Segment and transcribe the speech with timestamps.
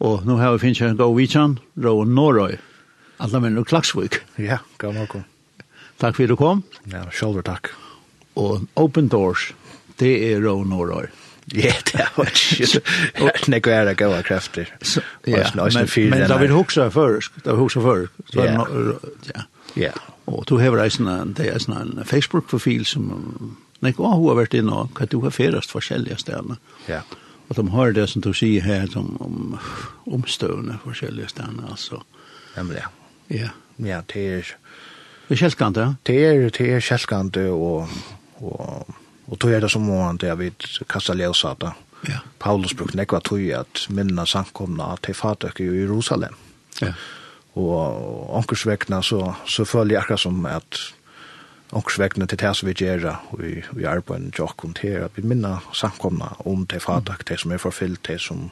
[0.00, 2.56] Og nå har vi finnes en god vitsan, Rå Norøy.
[3.20, 4.22] Alla menn og Klagsvik.
[4.40, 5.18] Ja, god nok.
[6.00, 6.62] Takk for at du kom.
[6.88, 7.68] Ja, sjølver takk.
[8.40, 9.50] Og Open Doors,
[10.00, 11.10] det er Rå Norøy.
[11.50, 12.80] Ja, det var ikke.
[13.50, 14.68] Nei, er det gode krefter?
[15.26, 17.40] Ja, men da vil huksa først.
[17.42, 18.20] Da vil huksa først.
[18.36, 18.62] Ja.
[19.34, 19.42] Ja.
[19.74, 19.90] Ja.
[20.30, 23.10] Og du har reisen en, det er en Facebook-profil som,
[23.82, 26.60] nei, hva har vært inne og hva du har ferast forskjellige stedene.
[26.86, 27.02] Ja.
[27.02, 29.58] Ja Och de har det som du säger här som om
[30.04, 32.02] omstående forskjellige ställen alltså.
[32.56, 32.88] Ja men ja.
[33.26, 33.48] Ja.
[33.76, 34.56] Ja, det är
[35.28, 35.94] det är kälskant ja.
[36.02, 37.88] Det är det är kälskant och
[38.34, 38.88] och
[39.24, 41.74] och då är det som om det jag vet kasta lösata.
[42.06, 42.18] Ja.
[42.38, 46.34] Paulus brukte nekva tog at minna samkomna til fatøk i Jerusalem.
[46.80, 46.92] Ja.
[47.54, 50.78] Og ankersvekna så, så följer jeg akkurat som at
[51.72, 53.04] ångsvekkene til det som vi gjør
[53.46, 57.52] i, i arbeidet til åkken til at vi minner samkomna om det fadak, det som
[57.52, 58.48] er forfyllt, det som,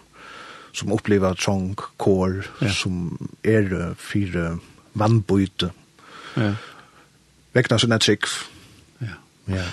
[0.72, 2.72] som opplever trång, kår, ja.
[2.72, 4.58] som er fire
[4.98, 5.72] vannbøyte.
[6.36, 6.52] Ja.
[7.56, 8.28] Vekkene som er trygg.
[9.02, 9.16] Ja.
[9.50, 9.66] ja.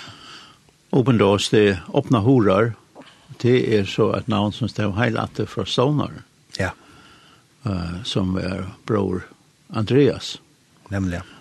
[0.96, 2.74] Open doors, det er åpne horer,
[3.42, 6.22] det er så et navn som står heilatte fra Stånar.
[6.58, 6.72] Ja.
[7.66, 9.26] Uh, som er bror
[9.74, 10.36] Andreas.
[10.90, 11.35] Nemlig, ja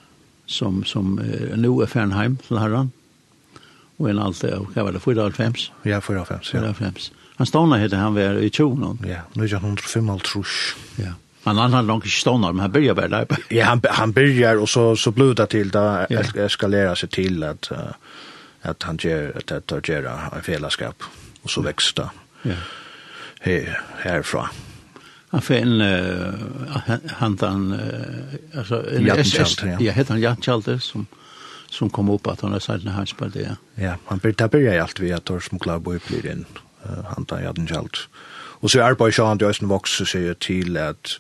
[0.46, 2.92] som, som eh, nu är Fernheim, så här han.
[3.98, 5.70] Och en allt, vad var det, 4,5?
[5.84, 6.40] Ja, 4,5.
[6.54, 6.60] Ja.
[6.60, 7.12] 4,5.
[7.36, 9.00] Han stannade heter han var i tjonen.
[9.08, 10.76] Ja, nu är han 105 trus.
[10.96, 11.14] Ja.
[11.44, 13.28] Han han hade långt stannat, men han börjar väl där.
[13.50, 16.22] Ja, han, han börjar och så, så blev det till, där ja.
[16.36, 17.72] eskalerar sig till att,
[18.62, 21.04] att han ger att, det tar gera en felaskap.
[21.42, 22.10] Och så växte det.
[22.50, 22.56] Ja.
[23.40, 24.48] Här, härifrån
[25.36, 25.82] han får en,
[27.08, 27.80] han, han,
[28.56, 29.78] alltså, en Jartenshalter, ja.
[29.80, 31.08] Ja, heter han Jartenshalter som,
[31.70, 33.56] som kom upp att han har sagt när han spelade, ja.
[33.76, 36.46] Ja, han började allt vi att Torsten boy blir en,
[37.06, 38.08] han tar Jartenshalter.
[38.66, 41.20] och så er bare sjåan til Øysten Vox säger till att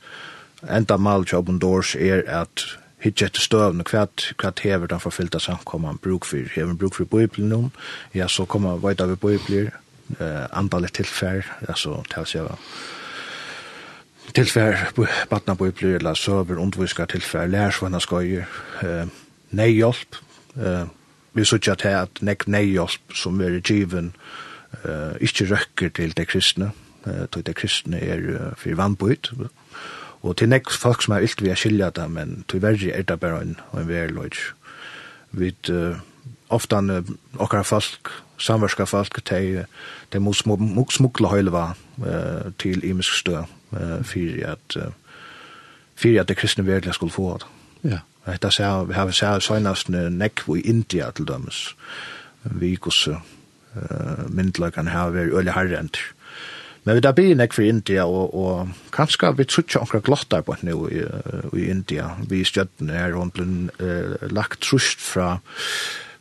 [0.69, 2.66] enda mal til Open Doors er att
[3.05, 7.53] hitje til støvn, hva hever den forfyllta samkomman bruk for, hever en bruk for bøyblen
[7.53, 7.72] om,
[8.13, 9.69] ja, så kommer veit av bøybler,
[10.19, 12.57] eh, antallet tilfær, altså tals jeg var
[14.35, 14.91] tilfær
[15.29, 18.50] badnabøybler eller søver underviskar tilfær lærsvenna skøyer
[18.84, 19.07] eh,
[19.56, 20.18] neihjelp
[20.59, 20.88] eh,
[21.35, 24.12] vi sutja til at nek neihjelp som er given
[24.84, 26.72] eh, ikkje røkker til de kristne
[27.07, 29.31] eh, til de kristne er uh, fyrir vannbøyt
[30.25, 33.07] og til nek folk som er ylt vi er skilja det men til verri er
[33.07, 34.35] det bare en, en verløy
[35.31, 35.95] vi uh,
[36.50, 36.81] ofta
[37.38, 39.66] okkar folk, samverska folk, de,
[40.13, 41.66] de må smukla høyleva
[42.03, 44.91] uh, til imisk stø uh, fyrir at uh,
[45.96, 47.47] fyrir at det kristne verlega skulle få det.
[47.91, 48.00] Ja.
[48.25, 51.75] Hetta ser vi har ser seinast nekk i India til dømes.
[52.44, 53.16] Vi kus eh
[53.75, 55.97] uh, myndlar kan hava veri harrent.
[56.86, 60.56] Men vi da blir nekk for India, og, og kanskje vi trutja onkra glottar på
[60.62, 61.02] nu i,
[61.57, 62.09] i India.
[62.30, 65.40] Vi stjøttene er rundt uh, lagt trust fra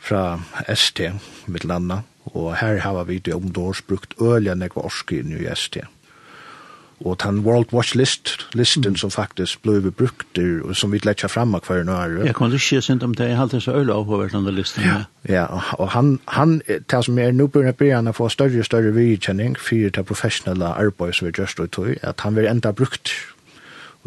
[0.04, 0.40] fra
[0.74, 1.00] ST,
[1.46, 2.02] mitt landa,
[2.34, 5.80] og her har vi det omdårs brukt øyne nekva orske inn i ST.
[7.04, 8.96] Og den World Watch List, listen mm.
[8.96, 12.14] som faktisk ble brukt, og som vi letja fram av hver nær.
[12.24, 14.84] Jeg kan ikke si om det, jeg har alltid så øyla av over denne listen.
[14.84, 15.44] Ja, ja
[15.78, 18.94] og han, han det som er nå begynner på han å få større og større
[18.94, 22.72] vidkjenning for det professionelle arbeid som vi gjør stå i tog, at han vil enda
[22.72, 23.12] brukt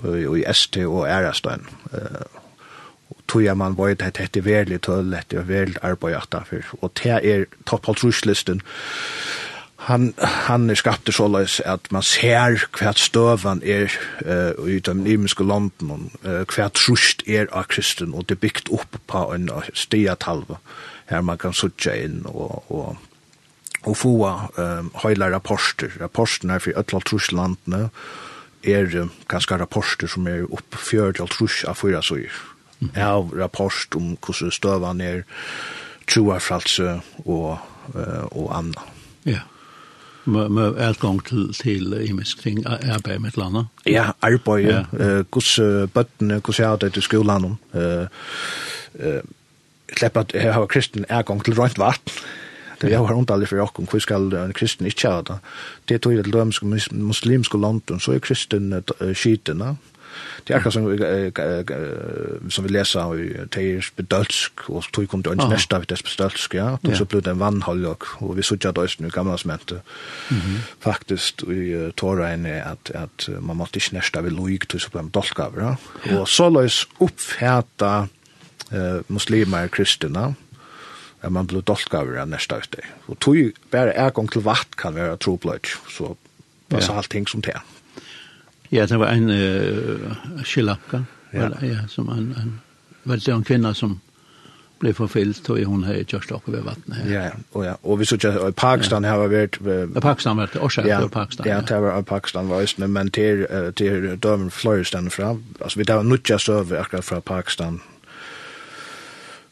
[0.08, 1.68] i ST og Ærestøyen.
[1.92, 2.47] Uh,
[3.28, 7.20] tog jeg man var det hette verlig tøll, det var verlig arbeid etter, og det
[7.24, 7.90] er topp.
[9.88, 13.94] Han, han er skapt såleis at man ser hva støvan er
[14.26, 18.72] uh, i de nymiske landen, uh, hva trusht er av kristen, og det er bygd
[18.76, 20.58] opp på en stiatalve
[21.08, 22.98] her man kan sutja inn og, og
[23.88, 24.14] og få
[24.58, 25.94] um, høyla rapporter.
[26.02, 27.90] Rapportene er for øtla truslandene,
[28.68, 32.34] er um, ganske rapporter som er oppfjørt av trus av fyra søyer
[32.96, 35.24] av rapport om hvordan ner er,
[36.08, 37.58] troerfralse og,
[38.32, 38.86] og anna.
[39.28, 39.44] Ja.
[40.28, 43.84] Med, med gong til, til imisk ting, arbeid med et eller annet?
[43.88, 44.82] Ja, arbeid, ja.
[44.92, 47.58] Uh, hvordan bøttene, hvordan jeg har det til skolen.
[47.74, 48.08] Uh,
[49.00, 49.22] uh,
[49.98, 52.14] slipper at jeg har kristen gong til rønt vatten.
[52.82, 55.40] Det jag har ont for för hvor skal en kristen ikke ha det.
[55.86, 59.78] Det tror jag att de landen så er kristen skiten
[60.48, 65.52] det er akkurat som, som vi leser i Teir Bedølsk, og tog kom det ønsk
[65.52, 69.12] nesta vidt Bedølsk, ja, og så ble det en vannholjok, og vi sutja døysen i
[69.14, 69.82] gamla smente,
[70.84, 75.04] faktisk i Torein er at, at man måtte ikke nesta vidt loik, tog så ble
[75.08, 80.30] man dolkaver, ja, og så løs oppfæta uh, muslimer kristina,
[81.22, 84.96] at man blir dolkaver av nesta vidt, og tog bare er gong til vatt kan
[84.96, 85.60] være trobløy,
[85.92, 86.16] så
[86.72, 87.64] passa allting som det ja.
[88.70, 91.50] Ja, det var en uh, skilakka, ja.
[91.62, 92.60] Ja, som en, en,
[93.04, 94.00] veldig en kvinna som
[94.80, 96.98] blev förfyllt och hon har just åkt över vattnet.
[97.06, 99.12] Ja, ja, och ja, och vi såg att Pakistan ja.
[99.12, 101.48] har varit uh, Pakistan var det också ja, Pakistan.
[101.48, 105.44] Ja, det var Pakistan var just men till till dömen Floristan fram.
[105.62, 107.80] Alltså vi tar nu just över akkurat från Pakistan.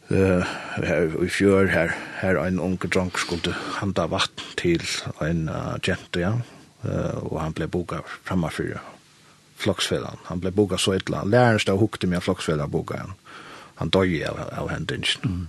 [0.08, 0.42] Eh,
[0.82, 4.82] uh, i fjör här här en unge drunk skulle handa vatten till
[5.20, 6.40] en uh, gent, ja.
[6.82, 8.80] Eh uh, och han blev bokad framför
[9.56, 10.16] floksfellan.
[10.24, 11.24] Han blev bogat så illa.
[11.24, 13.12] Läraren stod och hukte med floksfellan bogat han.
[13.74, 15.04] Han dög av, av hendingen.
[15.24, 15.46] Mm.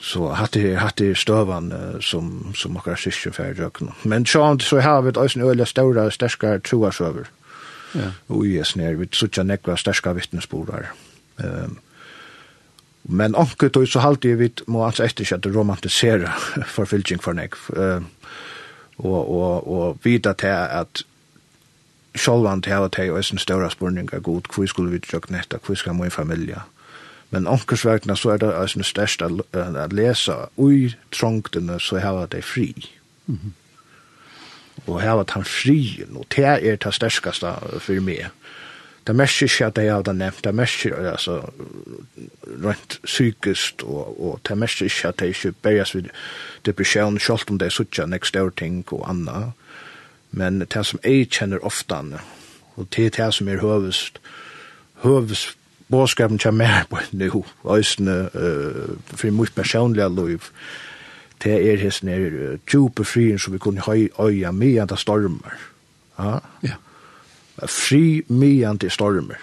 [0.00, 3.70] Så hade det hade støvan uh, som som akkurat och rasistiskt för
[4.02, 7.24] Men så så har vi ett öliga stora starka troa troasøver.
[7.94, 8.10] Ja.
[8.28, 10.86] Og i er snär vi så nekva några starka vittnesbörd
[11.36, 11.78] um,
[13.02, 16.32] Men anker tog så halte vi må altså efter att romantisera
[16.66, 17.54] förfylking för nek.
[17.76, 18.02] Eh uh,
[18.96, 21.04] og, og och vita till att
[22.16, 25.74] sjálvan til at jeg og eisen større spurningar god, hvor skulle vi tjøk netta, hvor
[25.74, 26.60] skal min familie?
[27.30, 32.74] Men omkursverkene så er det eisen størst at lesa ui trångtene så hava det fri.
[33.26, 34.86] Mm -hmm.
[34.86, 37.46] Og hava han fri, og det er det størskaste
[37.78, 38.30] for meg.
[39.06, 41.50] Det er mest ikke at jeg hadde nevnt, det er mest ikke, altså,
[42.64, 46.08] rent psykisk, og, og det er mest ikke at jeg ikke berges ved
[46.66, 49.52] depresjon, selv om det er suttje, nekst ting og annet
[50.30, 52.02] men det som jeg kjenner ofte,
[52.76, 54.18] og det er det som er høvest,
[55.04, 55.56] høvest
[55.88, 57.44] båskapen kommer mer på nå,
[57.76, 60.50] øsene, uh, for mye personlige liv,
[61.44, 65.58] det er hesten er djupe frien som vi kunne høy øya mye det stormer.
[66.18, 66.38] Ja?
[66.64, 66.78] ja.
[67.68, 69.40] Fri mye det stormer.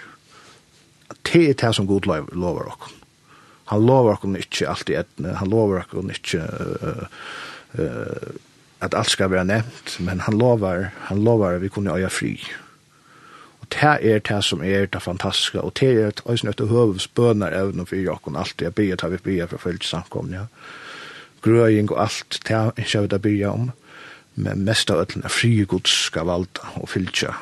[1.24, 2.94] Det er det som god lover oss.
[3.70, 7.06] Han lover oss ikke alltid etne, han lover oss ikke uh,
[7.78, 8.34] uh,
[8.84, 12.34] at alt skal være nevnt, men han lovar, han lovar at vi kunne øye fri.
[13.60, 16.68] Og det er det som er det fantastiske, og det er det som er det
[16.68, 20.44] høvesbønner evnen for Jakon, alt det jeg byer, tar vi byer for følge samkomne, ja.
[21.44, 23.70] Grøying og alt, det er ikke vi da byer om,
[24.34, 27.34] men mest av øtlen er fri gods skal valda og fylgja,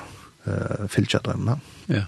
[0.47, 1.57] uh, fylgja dem, ja.
[1.89, 2.05] Ja.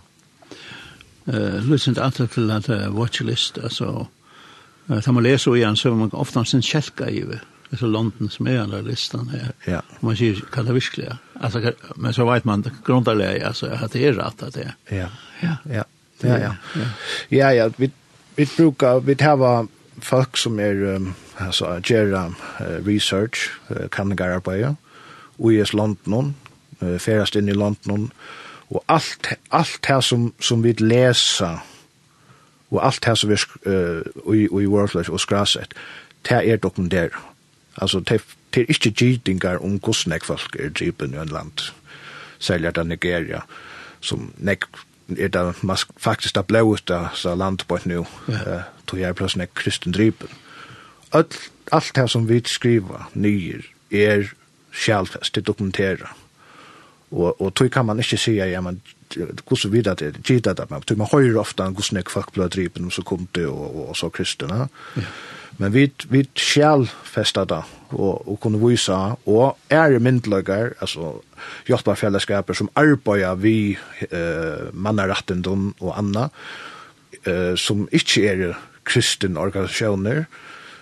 [1.27, 4.07] Uh, Lysen alltid til at uh, watchlist, altså,
[4.89, 7.41] uh, da man leser igjen, så er man ofte sin kjelka i det
[7.77, 9.53] så London som är den listan här.
[9.65, 9.83] Ja.
[10.01, 10.99] Man ser kan det visst
[11.41, 14.75] Alltså men så vet man grundläggande alltså att det är rätt att det.
[14.89, 15.09] Ja.
[15.41, 15.57] Ja.
[15.65, 15.85] Ja.
[16.21, 16.55] Ja ja.
[17.29, 17.91] Ja ja, vi
[18.37, 19.67] vi brukar vi har
[20.01, 21.01] folk som är
[21.37, 22.35] alltså gera
[22.85, 23.51] research
[23.91, 24.77] kan gå på ja.
[25.39, 26.35] är i London,
[26.99, 28.11] färast in i London
[28.69, 31.59] och allt allt här som som vi läser
[32.75, 33.37] og alt här som vi
[33.67, 34.03] uh,
[34.35, 35.75] i, i World Life og skraset,
[36.29, 37.34] det er dokumenter.
[37.77, 38.21] Altså, det
[38.53, 41.71] er ikke gidingar om hvordan jeg folk er driven i en land,
[42.39, 43.41] særlig av Nigeria,
[44.01, 44.67] som nek
[45.19, 45.55] er det
[45.97, 48.07] faktisk det blåeste så land på et nu,
[48.87, 50.31] tog jeg plass nek kristen driven.
[51.13, 54.31] Alt, alt det som vi skriver nyer er
[54.73, 56.17] sjalfest, det dokumenterer.
[57.11, 58.81] Og, og tog kan man ikke si, ja, men
[59.15, 63.03] hvordan vi det er, det, men man høyre ofte hvordan jeg folk ble driven, så
[63.03, 64.67] kom det, og, og, og så kristen, Ja.
[65.59, 67.63] Men vi, vi skal festa det,
[67.95, 68.95] og, og kunne vise,
[69.27, 71.13] og er i myndelager, altså
[71.69, 73.77] hjelpbarfellesskaper som arbeider vi
[74.11, 76.29] eh, mannarettendom og anna,
[77.27, 80.25] eh, som ikke er kristen organisasjoner,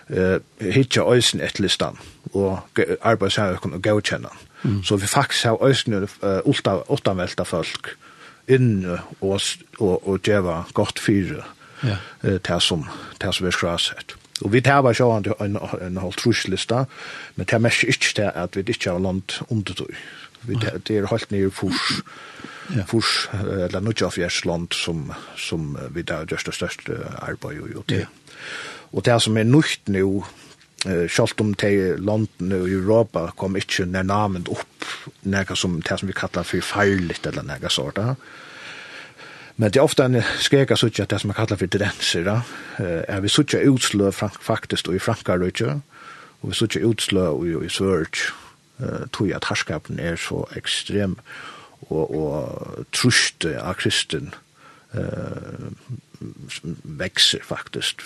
[0.09, 0.39] eh,
[0.73, 1.99] hitja øysen et listan,
[2.33, 2.59] og
[3.01, 4.41] arbeidshavøkken gå gavkjennan.
[4.63, 4.83] Mm.
[4.83, 5.57] Så vi faktisk har
[6.45, 7.97] ulta uh, ultavelta folk
[8.47, 9.41] inn og,
[9.79, 11.43] og, og geva godt fyre
[11.83, 11.97] ja.
[12.23, 12.85] eh, til som,
[13.19, 14.15] til som er skrasett.
[14.43, 16.83] Og vi tar bare sjåan til en, en halv truslista,
[17.35, 19.95] men det er mest ikke det at vi ikke har land under undertøy.
[20.43, 22.01] Vi tar, det er helt nye furs,
[22.75, 22.83] ja.
[22.87, 25.05] furs eller noe av fjers land som,
[25.39, 28.03] som vi tar gjørst det største arbeid og det.
[28.03, 28.11] Ja.
[28.93, 30.23] Og det som er nytt nå,
[30.83, 34.87] Uh, sjálvt om te London og Europa kom ikki nær namen opp
[35.23, 38.17] nær som det som vi kallar for færligt eller nær sorta.
[39.55, 42.39] Men det er ofte en skreka suttja det som er kallar for tendenser, da.
[42.81, 45.75] Er vi suttja utslø faktisk og i Frankarøyke,
[46.41, 48.17] og vi suttja utslø og i Sørg,
[49.13, 51.13] tog at herskapen er så ekstrem
[51.91, 54.33] og, og trusht av kristen
[54.97, 55.69] eh,
[56.83, 58.01] vekser faktisk.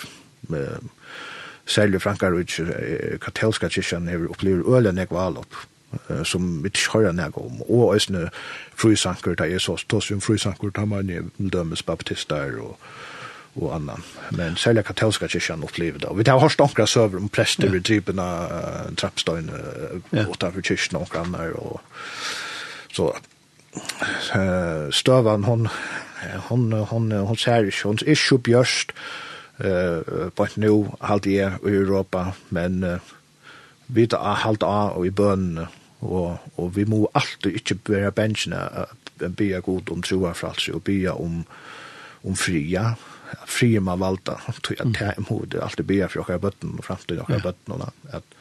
[1.68, 5.56] Særlig Frankarøyke, katolska kyrkjan, er opplever ølen ekvalopp.
[5.56, 5.77] opp
[6.24, 7.62] som vi ikke hører nær om.
[7.62, 8.28] Og også
[8.76, 12.76] frisanker, det er så stås vi frisanker, det har man jo dømes baptister og,
[13.56, 14.04] og annan.
[14.30, 16.08] Men særlig katolska kyrkjan opplever det.
[16.08, 19.64] Og vi tar hørst onkra søver om prester i drypen av trappstøyne
[20.12, 21.56] utenfor kyrkjan og annar.
[21.56, 21.80] Og,
[22.92, 23.12] så
[24.90, 25.68] støvan, hon,
[26.48, 28.92] hon, hon, hon, ser ikke, hon er ikke bjørst
[29.64, 32.98] uh, på et nå halvt i Europa, men uh,
[33.88, 35.68] vi tar halvt av og i bønene,
[36.00, 38.60] og, og vi må alltid ikke være bensjene
[39.36, 41.42] be god om troa fralse og be om,
[42.24, 42.92] om fria
[43.46, 47.44] fria man valda tog jeg ta imot alltid be for okkar bøtten og fremtid åkere
[47.44, 48.38] bøtten og, at,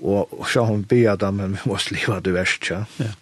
[0.00, 3.12] og så hun be dem men vi må sliva det verst ja, ja.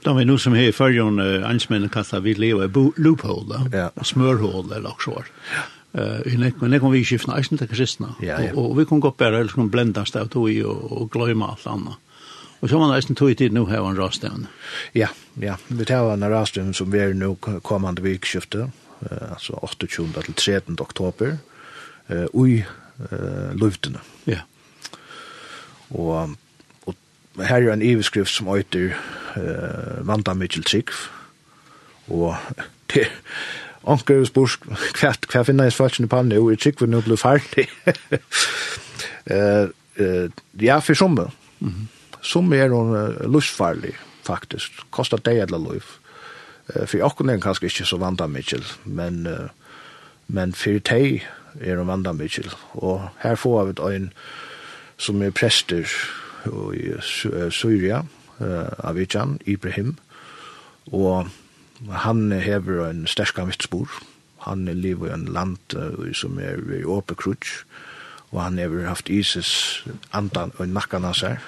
[0.00, 3.58] De er noe som her i førjon, uh, ansmennene kastet vi lever i loophole, da,
[3.68, 3.88] ja.
[4.00, 5.26] og smørhål, eller også.
[5.52, 5.66] Ja.
[5.90, 8.12] Eh, uh, nek men nek kom vi skiftna eisen til kristna.
[8.22, 8.52] Ja, ja.
[8.54, 11.50] Og, og vi kom gå bare eller kom blendast av tog i og, og gløyma
[11.50, 11.96] alt anna.
[12.60, 14.46] Og så man eisen tog i tid nu her en rastevn.
[14.94, 15.08] Ja,
[15.40, 15.56] ja.
[15.68, 18.68] Vi tar en rastevn som vi er nu kommande virkskiftet,
[19.08, 20.22] eh, altså 28.
[20.22, 20.76] til 13.
[20.80, 21.38] oktober,
[22.08, 24.04] eh, ui eh, luftene.
[24.26, 24.44] Ja.
[25.90, 26.36] Og,
[26.86, 26.94] og
[27.40, 28.92] her er en iveskrift som øyter
[29.36, 31.08] eh, Vanda Mitchell Trikv,
[32.08, 32.36] og
[32.92, 33.08] det
[33.82, 34.56] onkel er spurs
[34.96, 37.16] kvært hva finna jeg svartsen på panne, og jeg við nú nå blir
[39.30, 40.28] Eh eh
[40.60, 41.30] ja, for somme.
[41.60, 41.88] Mhm.
[42.22, 42.54] -hmm.
[42.54, 44.72] Er hun uh, lustfarlig, faktisk.
[44.90, 45.84] Koster dei alla liv.
[46.74, 49.48] Eh for jeg er kanskje ikke så vanda Mitchell, men, uh,
[50.26, 51.22] men for tei
[51.60, 52.50] er hun vanda Mitchell.
[52.72, 54.12] Og her får vi ein øyn
[54.98, 55.86] som er prester
[56.74, 57.00] i
[57.50, 57.98] Syria,
[58.40, 59.96] uh, Avichan, Ibrahim,
[60.92, 61.28] og
[61.88, 63.88] Han hever en sterska vittspor.
[64.44, 65.76] Han lever i en land
[66.14, 67.64] som er i åpe krutsk,
[68.30, 71.40] og han hever haft ISIS andan og nakkan av seg.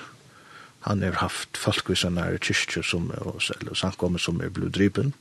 [0.88, 3.28] Han hever haft folkvisene her kyrkje som er,
[3.60, 5.12] eller samkommet som er blodrypen,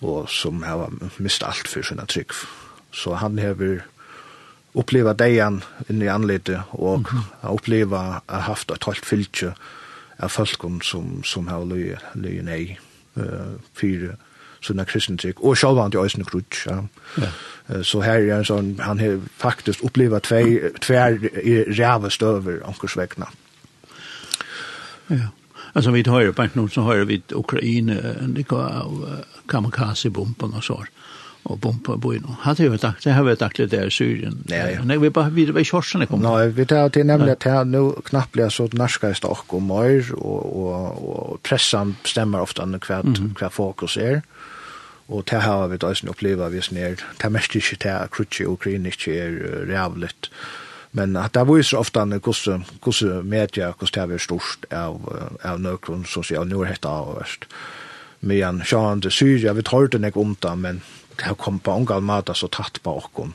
[0.00, 2.32] og som har mist alt for sina trygg.
[2.92, 3.84] Så han hever
[4.76, 7.48] oppleva deian inn i anlete, og mm -hmm.
[7.48, 9.54] oppleva haft et halvt fylkje
[10.18, 12.78] av folkum som, som har løy, løy nei
[13.16, 14.16] uh, for
[14.66, 16.66] sånne kristentrykk, og var han til Øysen Krutsch.
[16.66, 16.80] Ja.
[17.18, 17.82] Ja.
[17.82, 21.18] Så her er en sånn, han har faktisk opplevet tver, tver
[21.78, 23.26] ræve støver ankersvekna.
[25.10, 25.28] Ja.
[25.76, 27.94] Alltså vi tar ju på något så har vi Ukraina,
[28.26, 30.84] det kan kamikaze-bomben och så
[31.46, 32.36] og bompa på innan.
[32.40, 34.42] Hade jo sagt, det har vi takk litt der där Syrien.
[34.48, 36.20] Nej, Nei, vi bara vi var körsen kom.
[36.20, 40.14] Nej, vi tar til nemlig at här nu knappt blir så norska stark och mer
[40.14, 44.22] och och och pressan stämmer ofta när kvart kvart fokus är.
[45.06, 46.96] Och det har vi då sen upplever vi snär.
[47.22, 50.08] Det mest ikke til at krutch og krin ikke
[50.92, 54.64] Men att det var ju så ofta en kusse kusse media hvordan det er stort
[54.70, 57.44] av av någon social norhetta och verst.
[58.20, 60.80] Men sjön det syr jag vi tar det nek om det men
[61.16, 63.34] det har kommet på angal mat så tatt på okkom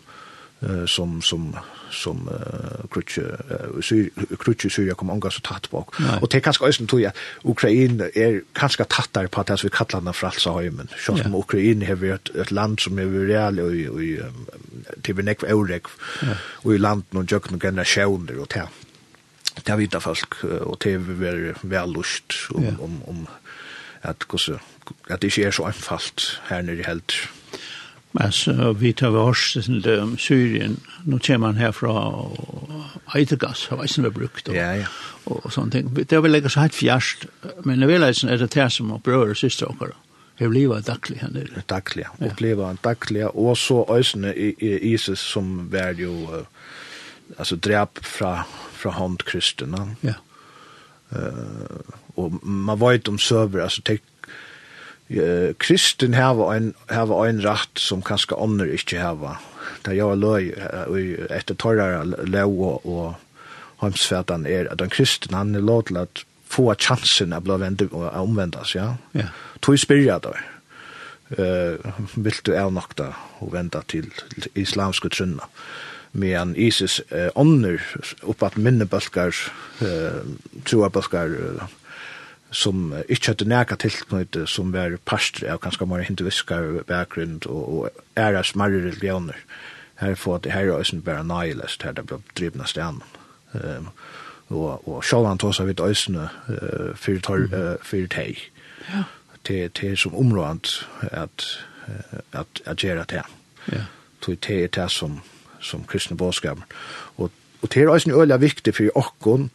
[0.61, 1.53] eh, som som
[1.91, 4.07] som uh, krutje uh, syr,
[4.39, 7.11] krutje syr kom unga så tatt på og det er kanskje også tog jeg
[7.43, 11.35] Ukraina er kanskje tattar på det som vi kallar den fralsa heimen så som yeah.
[11.35, 15.91] Ukraina har vært et land som er real og og, og til vi nekv eurek
[16.63, 18.69] og i land noen jøk noen generasjoner og det
[19.67, 22.79] det vita folk og det er vel lust om, yeah.
[22.79, 23.27] om, om
[24.01, 24.25] at,
[25.09, 27.40] at det ikke er så anfalt her nere i helder
[28.13, 30.79] Alltså vi tar oss till Syrien.
[31.03, 34.47] Nå kommer han herfra, och Eitergas har veisen varit brukt.
[34.47, 34.85] og, ja, ja.
[35.25, 35.93] og, og sånne ting.
[35.93, 37.25] Det har väl lägga så helt fjerst,
[37.63, 39.87] Men det vill er det här som brød og syster och
[40.37, 41.63] Det blir ett daglig her nere.
[41.69, 42.25] Daglig, ja.
[42.25, 43.27] Uppleva en daglig.
[43.35, 46.27] og så ösne i ISIS som var ju
[47.37, 48.37] alltså drap från,
[48.73, 49.95] fra hånd kristna.
[50.01, 50.13] Ja.
[51.15, 51.81] Uh,
[52.15, 54.01] og man vet om søver, altså, tek,
[55.17, 59.39] eh, kristen har en, har en rætt som kanskje ånder ikke har
[59.85, 60.51] Det jeg løy
[61.29, 63.15] etter torrere lov og
[63.81, 68.75] homsfætan er at en kristen han er lov til at få chansen at bli omvendas,
[68.75, 68.95] ja.
[69.13, 69.29] Ja.
[69.61, 70.35] Tog spyrja da.
[71.31, 71.79] Uh,
[72.15, 75.47] vil du er nok da og venda til, til islamske trunna
[76.11, 77.81] medan ISIS eh, ånder
[78.21, 79.35] upp att minne balkar
[79.81, 80.21] eh,
[80.63, 81.29] troa baskar
[82.51, 88.01] som ikke hadde nægget tilknytt som var pastor av kanskje mer hinduiskar bakgrunn og, og
[88.19, 89.37] æra smarre religioner.
[90.01, 93.03] Her får det her er også bare nihilist, her det ble drivende stenen.
[93.53, 93.89] Um,
[94.49, 98.41] og, og sjålan tås av et øsne uh, fyrir uh, for teg.
[98.89, 99.03] Ja.
[99.45, 101.45] Til, til som området at,
[102.33, 103.23] at, at gjøre det.
[103.71, 103.83] Ja.
[104.21, 105.21] Til det er det som,
[105.59, 106.63] som kristne bådskapen.
[107.17, 107.31] Og,
[107.61, 109.51] og det er også en øyla viktig for åkken,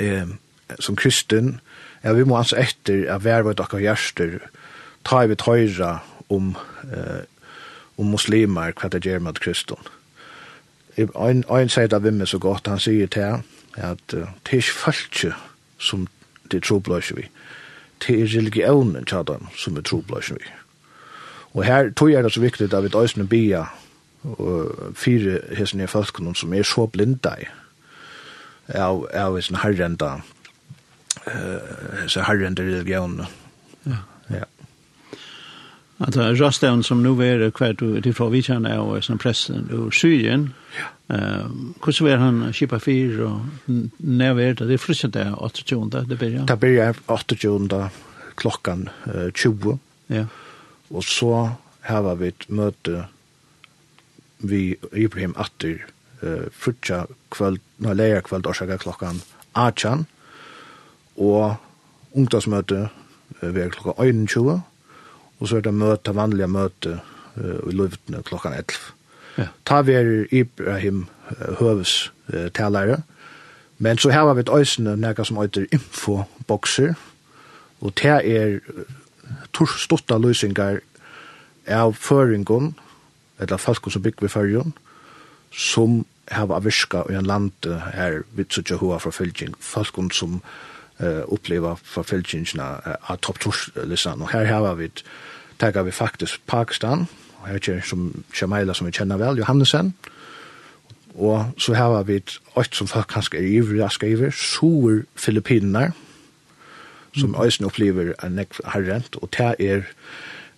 [0.00, 0.38] um,
[0.80, 1.60] som kristen,
[2.04, 4.38] ja, vi må altså etter at vi er vårt akkurat hjerster,
[5.04, 6.56] ta i vi tøyra om,
[6.92, 7.22] eh,
[7.98, 9.78] om muslimer, hva det gjør med kristen.
[10.96, 13.42] En, en sier det av meg så godt, han sier til
[13.76, 15.32] at uh, det er ikke følelse
[15.78, 16.06] som
[16.50, 17.26] det trobløser vi.
[18.00, 20.48] Det er religionen til som er trobløser vi.
[21.52, 23.66] Og her tog jeg det så viktig at vi døysene bia
[24.22, 27.46] og fire hessene i folkene som er så blinda i
[28.74, 30.20] av, av sin herrenda
[31.26, 33.26] eh så har den religionen.
[33.82, 33.96] Ja.
[34.26, 34.44] Ja.
[35.98, 40.50] Alltså Rastaun som nu är kvar du till från Vichan är som pressen och Syrien.
[40.78, 41.14] Ja.
[41.16, 43.40] Ehm hur så är han skipa fyr och
[43.96, 46.46] när vet det friskt där 8 det börjar.
[46.46, 47.90] Det börjar 8
[48.34, 48.88] klockan
[49.34, 49.78] 20.
[50.06, 50.26] Ja.
[50.88, 53.04] Och så har vi ett möte
[54.38, 55.86] vi Ibrahim Atter
[56.22, 59.20] eh frutja kväll när lära kväll då klockan
[59.52, 60.06] 18
[61.16, 61.56] og
[62.16, 62.88] ungdomsmøte
[63.40, 64.62] ved klokka 21,
[65.40, 67.00] og så er det møte, vanlige møte
[67.36, 68.64] i løftene klokka 11.
[69.36, 69.48] Ja.
[69.68, 71.06] Ta vi er Ibrahim
[71.60, 72.12] Høves
[72.54, 73.02] talere,
[73.78, 76.94] men så har vi et øysene nekka som øyter infobokser,
[77.80, 78.58] og det er
[79.76, 80.80] storsta løsninger
[81.68, 82.74] av føringen,
[83.40, 84.72] eller folk som bygger vi føringen,
[85.52, 90.40] som har virka i en land her vidt så ikke hva for forfølging, folk som
[90.98, 93.38] eh uppleva förfälsningarna av topp
[93.84, 94.90] listan och här har vi
[95.56, 99.92] tagar vi faktiskt Pakistan och här är som Jamila som vi känner väl Johannesen
[101.14, 105.92] och så här har vi ett som folk kanske är ivriga skriver sur Filippinerna
[107.14, 107.46] som mm.
[107.46, 109.88] ösen upplever en nek harrent och det är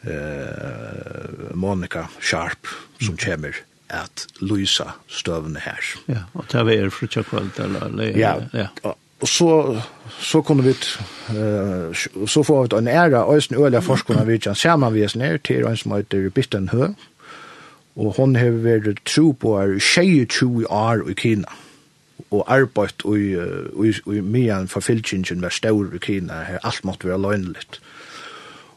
[0.03, 2.67] eh Monica Sharp
[3.01, 3.57] som kommer
[3.89, 5.85] at lysa støvne her.
[6.09, 8.19] Ja, og det er frutja kvöld, eller?
[8.19, 9.81] Ja, ja og så
[10.21, 11.95] så kunne vi uh,
[12.27, 15.39] så får vi en ära ösn öliga forskarna vi kan se man vi är ner
[15.39, 16.89] till en som heter Bitten Hö.
[17.97, 21.49] og hon har vært tro på er 22 år i Kina.
[22.31, 23.35] Og arbeidt i,
[23.89, 27.81] i, i mian for fylkingen var stor i Kina her alt måtte være løgnligt.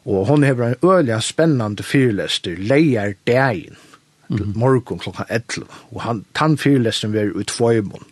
[0.06, 3.78] Og hon har en øyla spennande fyrlester leier dagen
[4.30, 4.58] mm -hmm.
[4.58, 8.04] morgen klokka 11 og han, tann fyrlesten var ut tvøymon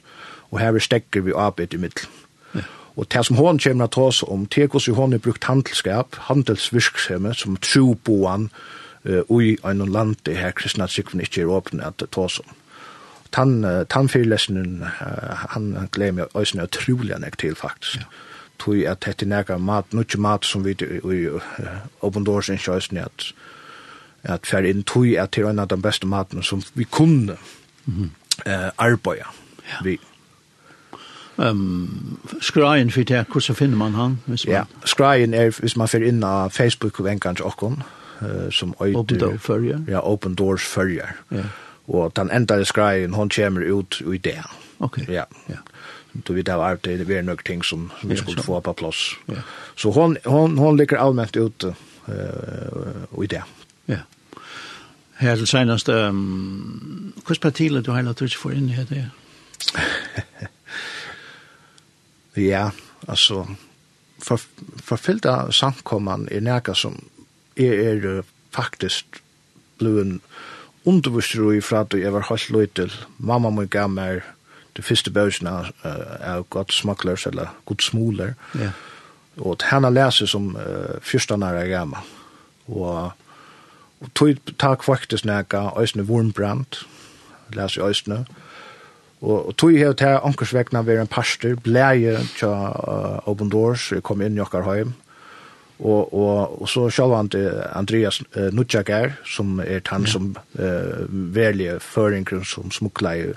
[0.51, 2.07] og her er stekker vi arbeid i middel.
[2.55, 2.61] Ja.
[2.95, 6.15] Og det som hon kommer til oss om, det er hvordan hon har brukt handelskap,
[6.15, 8.49] handelsvirksomhet, som troboan,
[9.05, 12.55] uh, i ein land det her kristne sikven ikke er åpne at ta oss om.
[13.31, 17.95] Tan, uh, tanfyrlesningen, uh, han glemmer jeg øyne utrolig enn jeg til faktisk.
[17.99, 18.03] Ja
[18.59, 21.19] tui at hette nega mat, nukje mat som vi i
[22.01, 23.33] Open Doors in choice at
[24.23, 27.37] at fer inn tui at til en av de beste maten som vi kunne
[27.85, 28.09] mm -hmm.
[28.45, 29.31] eh, arbeida
[29.83, 29.99] vi.
[31.39, 34.19] Um, skrajen for det, hvordan finner man han?
[34.25, 34.55] Hvis man...
[34.55, 37.83] Ja, skrajen er hvis man får inn av Facebook og en til åkken,
[38.21, 38.99] uh, som øyder...
[38.99, 39.79] Open Doors følger?
[39.87, 41.07] Ja, Open Doors følger.
[41.31, 41.43] Ja.
[41.87, 44.43] Og den enda skrajen, hun kommer ut i det.
[44.79, 44.97] Ok.
[45.07, 45.23] Ja.
[45.49, 45.55] ja.
[46.27, 48.45] Du vet av alt det, det er nok ting som som vi ja, skulle så.
[48.45, 49.15] få på plass.
[49.27, 49.41] Ja.
[49.75, 53.43] Så hun, hun, hun ligger allmänt ut uh, i det.
[53.87, 53.99] Ja.
[55.17, 59.09] Her til senest, um, hvordan partiet du har lagt ut for inn i det?
[62.39, 62.69] Ja,
[63.07, 63.43] altså,
[64.23, 64.41] for,
[64.83, 66.95] forfyllta samkomman er nægget som
[67.57, 68.21] er, er
[68.55, 69.21] faktisk
[69.79, 70.21] blevet
[70.85, 74.21] undervistet i fra at jeg var holdt løy til mamma må gav meg
[74.77, 78.33] det første bøsen uh, av godt smaklers eller godt smuler.
[78.55, 78.71] Ja.
[79.39, 82.13] Og henne leser som uh, første nære gav meg.
[82.69, 83.11] Og,
[83.99, 86.85] og tog tak faktisk nægget Øystein Vornbrandt,
[87.53, 88.27] leser Øystein,
[89.21, 94.21] Og, og tog hev til ankersvekna ved en pastor, bleier til uh, Open Doors, kom
[94.23, 94.93] inn i okkar heim.
[95.79, 97.29] Og, og, og så sjálf han
[97.75, 98.89] Andreas uh, Nutjak
[99.27, 100.11] som er han ja.
[100.11, 103.27] som uh, velje føringer som smukla i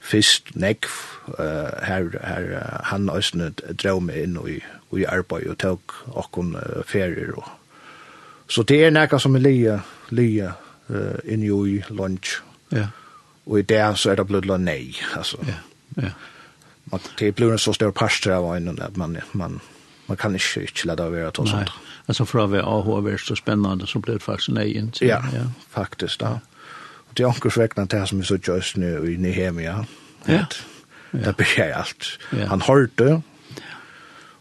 [0.00, 0.90] fyrst nekv.
[1.38, 2.46] Uh, her, her,
[2.90, 4.58] han òsne drev meg inn i,
[4.98, 7.34] i arbeid og tog okkon uh, ferier.
[7.36, 7.46] Og.
[8.50, 9.78] Så det er nekka som er lia,
[10.10, 10.54] lia
[10.90, 12.40] uh, inn i lunch.
[12.74, 12.88] Ja.
[13.50, 14.94] Og i det så er det blod nej.
[15.16, 15.36] Alltså.
[15.46, 15.54] Ja,
[16.02, 16.10] ja.
[16.84, 19.60] Man, det blir en så stor pastor av en at man, man,
[20.06, 21.70] man kan inte, ikke lade över att sånt.
[22.06, 24.76] Alltså för att vi har är så spännande så blir det faktiskt nej.
[24.76, 25.06] Inte.
[25.06, 26.20] Ja, ja, faktiskt.
[26.20, 26.26] da.
[26.26, 26.40] ja.
[27.14, 29.86] Det är också räknat det som vi så just nu i Nehemia.
[30.24, 30.32] Ja.
[30.32, 30.46] ja.
[31.10, 32.18] Det blir alt.
[32.30, 32.46] Ja.
[32.46, 33.22] Han hörde,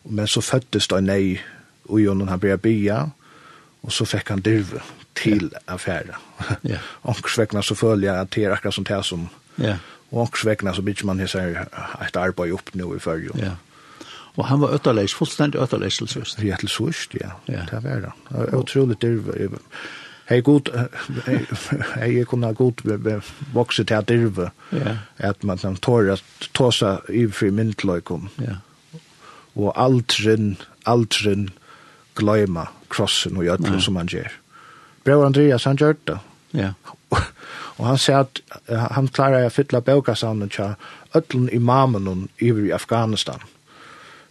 [0.04, 1.41] men så föddes det nej
[1.84, 3.12] och når han började bia,
[3.82, 4.82] och så fick han dirve
[5.24, 5.62] til yeah.
[5.68, 6.18] affärer.
[6.64, 6.78] Ja.
[7.04, 9.78] Og svekna så så jeg at det er akkurat sånt här som Ja.
[10.12, 11.66] Og svekna så bitch man här
[12.08, 13.30] et arbeid opp nå i förr.
[13.36, 13.52] Ja.
[14.36, 16.44] Og han var ötterläs fullstendig ötterläs til sørst.
[16.44, 17.30] Ja, til sørst, ja.
[17.48, 17.66] Ja.
[17.72, 18.54] Det var det.
[18.54, 19.50] Otroligt det
[20.30, 20.70] Hei god
[21.96, 22.84] hei kunne ha god
[23.54, 24.52] vokset til at dirve.
[24.72, 24.98] Ja.
[25.18, 25.78] At man kan
[26.12, 28.30] at tåsa i fri myndlökom.
[28.42, 28.56] Ja.
[29.56, 31.50] Og aldrin, aldrin
[32.16, 34.32] glömma krossen och jötlen som man ger
[35.10, 36.17] bror Andreas, han gjør det.
[36.54, 36.72] Ja.
[37.78, 38.41] og han sier at
[38.95, 40.76] han klarer å fylle bøkasavnet til
[41.17, 43.41] ødlen imamen i Afghanistan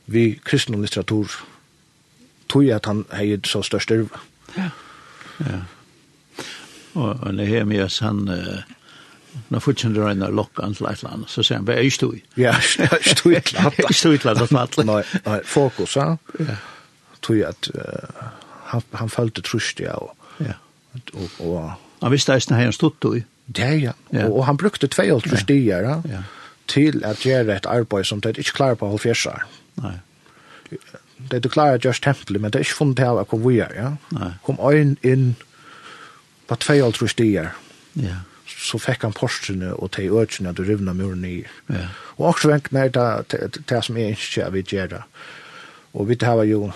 [0.09, 1.33] vi kristne litteratur
[2.49, 4.21] tog at han hei så størst yrve.
[4.57, 4.71] Ja.
[5.45, 5.59] ja.
[6.95, 8.25] Og, og Nehemias, han,
[9.53, 12.23] når fortsatt røyna lokkan til et eller annet, så sier han, jeg stod i.
[12.47, 13.85] Ja, jeg stod i til atla.
[13.85, 14.87] Jeg stod i til.
[14.93, 16.15] Nei, nei, fokus, ja.
[16.41, 16.57] ja.
[17.23, 18.25] Tog at uh,
[18.73, 20.57] han, han følte trusht, ja, og, ja.
[21.15, 21.73] Og, og,
[22.03, 23.25] han visste eisen hei han stod i.
[23.47, 23.93] Det, ja.
[24.13, 24.27] ja.
[24.27, 25.97] Og, og han brukte tvei alt trus dier ja.
[26.09, 26.23] ja.
[26.69, 29.47] til at gjøre et arbeid som det ikke klarer på halvfjerdsar.
[29.83, 29.97] Nei.
[31.29, 33.59] Det er klarer at gjøre tempelet, men det er ikke funnet til at kom vi
[33.65, 33.93] er, ja.
[34.15, 34.33] Nei.
[34.45, 35.33] Kom øyn inn
[36.49, 37.55] på tvei alt trus dier.
[37.99, 38.23] Ja
[38.59, 41.41] så fikk han postene og til økene at du rivna muren i.
[41.71, 41.89] Ja.
[42.17, 45.03] Og også venk mer det, det, som er ikke vi gjør det.
[45.95, 46.71] Og vi har jo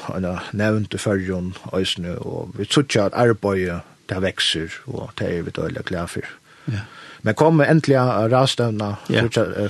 [0.52, 3.80] nevnt i førjen, og vi tror ikke at arbeidet
[4.12, 6.28] det vekser, og det er vi døylig glad for.
[6.70, 6.84] Ja.
[7.22, 7.98] Men kom endelig
[8.32, 8.94] rastøvna,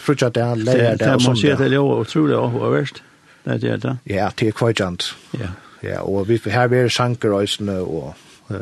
[0.00, 1.42] frutja det, leir det, og sånt.
[1.42, 3.02] Det er det jo utrolig og verst,
[3.44, 3.98] det er det.
[4.08, 5.12] Ja, det er kvajant.
[5.36, 5.52] Ja.
[5.82, 8.14] Ja, og vi, har er sanker och og
[8.50, 8.56] uh,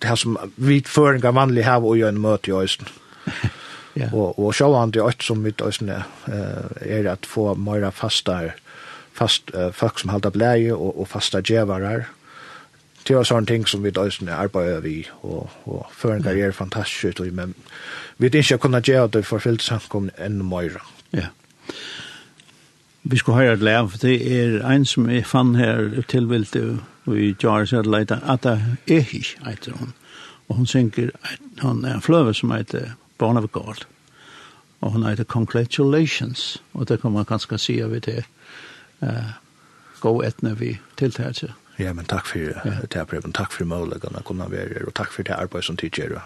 [0.00, 2.86] det her som vi føringa vanlig här och gör en möte i östen.
[3.94, 4.08] Ja.
[4.12, 6.02] Och och så sjåan det er som mitt östen eh
[6.80, 8.40] är att få mera fasta
[9.12, 12.04] fast, uh, folk som håller bläje och och fasta gevarar
[13.08, 17.20] det var sånne ting som vi døysen arbeider vi, og, og før en karriere fantastisk,
[17.32, 17.54] men
[18.18, 20.78] vi vet ikke kunne gjøre det for fyllt samkom enda mer.
[21.12, 21.26] Ja.
[23.02, 27.32] Vi skulle høre et lev, det er en som jeg fann her tilvilt, og vi
[27.34, 28.52] gjør seg at at det
[28.86, 29.92] er ikke, etter hun.
[30.48, 31.10] Og hun synker,
[31.58, 33.86] han er en fløve som heter Born of God.
[34.80, 38.24] Og hun heter Congratulations, og det kan man kanskje si av det,
[39.02, 39.34] uh,
[40.00, 44.86] gå etne vi tiltagelse Ja, men takk for det her takk for målagene, kunne være,
[44.86, 46.22] og takk for det arbeid som tidligere.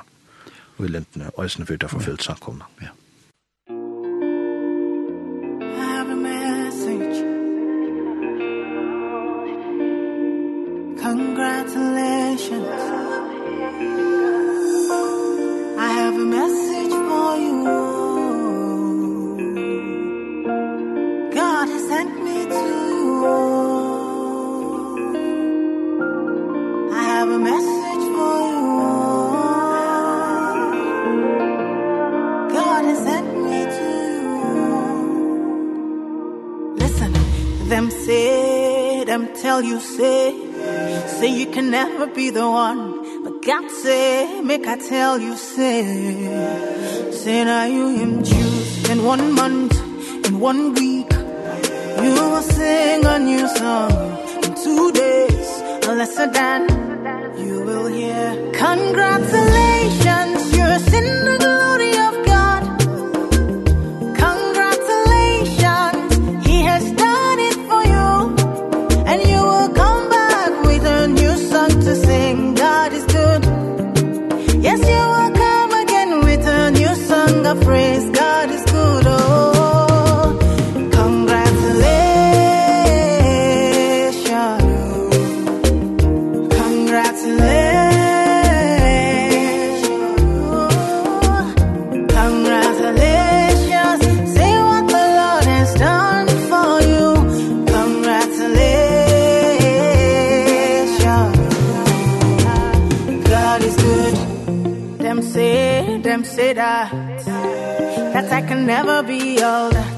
[0.76, 2.64] og vi lintene, og for det har forfylt samkomne.
[2.82, 2.92] Ja.
[41.66, 45.82] can never be the one But God say, make I tell you, say
[47.12, 48.90] Say now you him choose.
[48.90, 49.74] In one month,
[50.26, 51.10] in one week
[52.04, 53.92] You will sing a new song.
[54.44, 55.48] In two days,
[55.88, 56.68] a lesser than
[57.38, 58.52] You will hear.
[58.52, 61.55] Congratulations, you're a sinner.
[106.26, 106.90] say that
[108.12, 109.96] That I can never be all that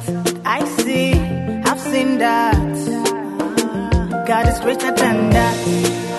[0.50, 2.56] I see, I've seen that.
[4.26, 5.56] God is greater than that.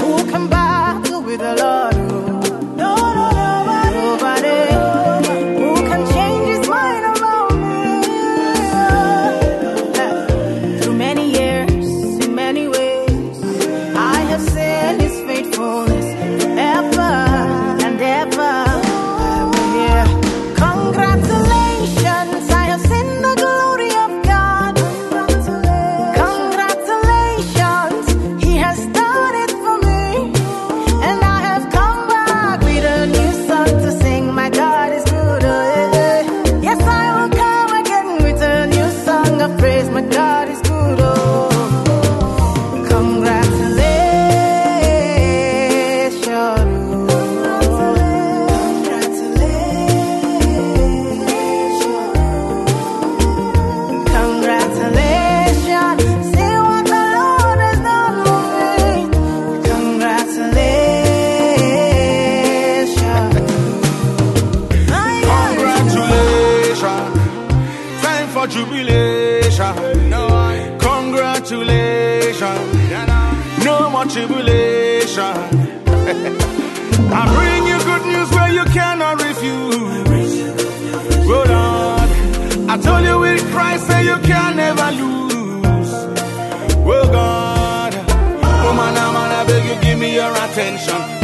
[0.02, 1.99] Who can battle with the Lord?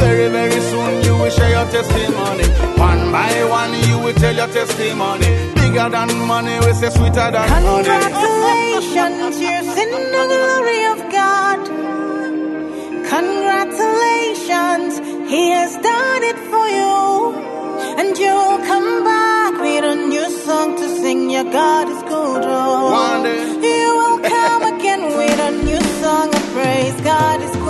[0.06, 2.46] very, very soon you will share your testimony.
[2.90, 5.30] One by one you will tell your testimony.
[5.60, 7.66] Bigger than money, we say sweeter than honey.
[7.90, 11.62] Congratulations, you're in the glory of God.
[13.16, 14.92] Congratulations,
[15.34, 16.96] He has done it for you.
[18.00, 22.92] And you'll come back with a new song to sing Your God is good, oh
[22.92, 23.42] One day.
[23.74, 26.98] You will come again with a new song of praise.
[27.02, 27.65] God is good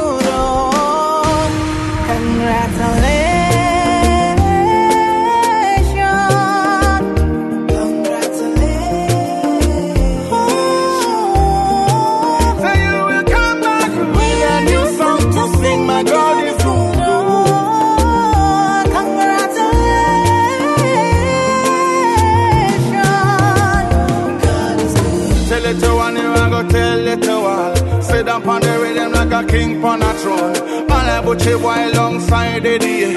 [29.56, 30.56] king on a throne
[30.92, 33.14] All I butcher while alongside the day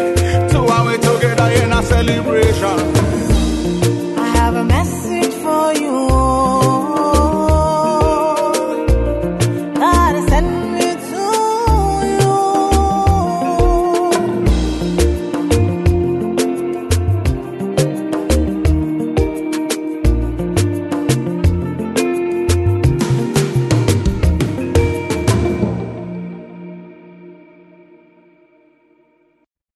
[0.51, 2.98] Two and we together in a celebration.